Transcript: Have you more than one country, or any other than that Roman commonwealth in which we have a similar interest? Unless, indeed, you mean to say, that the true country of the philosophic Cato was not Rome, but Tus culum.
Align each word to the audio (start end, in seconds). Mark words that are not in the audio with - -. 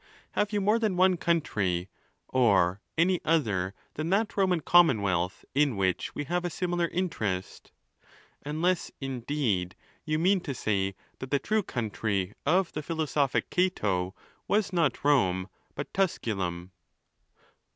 Have 0.31 0.51
you 0.51 0.59
more 0.61 0.79
than 0.79 0.97
one 0.97 1.15
country, 1.15 1.87
or 2.27 2.81
any 2.97 3.21
other 3.23 3.75
than 3.93 4.09
that 4.09 4.35
Roman 4.35 4.59
commonwealth 4.61 5.45
in 5.53 5.75
which 5.77 6.15
we 6.15 6.23
have 6.23 6.43
a 6.43 6.49
similar 6.49 6.87
interest? 6.87 7.71
Unless, 8.43 8.89
indeed, 8.99 9.75
you 10.03 10.17
mean 10.17 10.41
to 10.41 10.55
say, 10.55 10.95
that 11.19 11.29
the 11.29 11.37
true 11.37 11.61
country 11.61 12.33
of 12.47 12.71
the 12.71 12.81
philosophic 12.81 13.51
Cato 13.51 14.15
was 14.47 14.73
not 14.73 15.03
Rome, 15.03 15.47
but 15.75 15.93
Tus 15.93 16.17
culum. 16.17 16.71